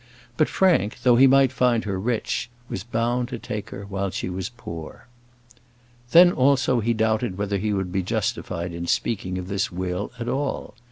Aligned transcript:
But 0.35 0.49
Frank, 0.49 1.03
though 1.03 1.15
he 1.15 1.27
might 1.27 1.51
find 1.51 1.83
her 1.83 1.99
rich, 1.99 2.49
was 2.69 2.83
bound 2.83 3.27
to 3.27 3.37
take 3.37 3.69
her 3.69 3.85
while 3.85 4.09
she 4.09 4.29
was 4.31 4.49
poor. 4.49 5.05
Then, 6.09 6.31
also, 6.31 6.79
he 6.79 6.95
doubted 6.95 7.37
whether 7.37 7.59
he 7.59 7.71
would 7.71 7.91
be 7.91 8.01
justified 8.01 8.73
in 8.73 8.87
speaking 8.87 9.37
of 9.37 9.47
this 9.47 9.71
will 9.71 10.11
at 10.17 10.27
all. 10.27 10.73